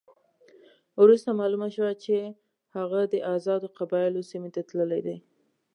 وروسته 1.01 1.29
معلومه 1.39 1.67
شوه 1.75 1.91
چې 2.03 2.15
هغه 2.75 2.99
د 3.13 3.15
آزادو 3.35 3.67
قبایلو 3.77 4.27
سیمې 4.31 4.49
ته 4.55 4.61
تللی 4.69 5.01
دی. 5.07 5.17